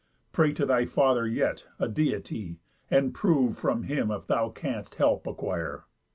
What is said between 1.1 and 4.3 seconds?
yet, a Deity, And prove, from him if